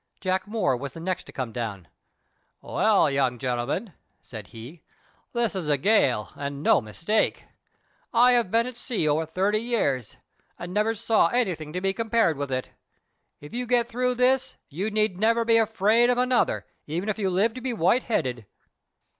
[0.19, 1.87] Jack Moore was the next to come down.
[2.61, 4.81] "Well, young gentlemen," said he,
[5.31, 7.43] "this is a gale and no mistake.
[8.11, 10.17] I have been at sea over thirty years,
[10.57, 12.71] and never saw anything to be compared with it.
[13.41, 17.29] If you get through this you need never be afraid of another, even if you
[17.29, 18.47] live to be white headed!"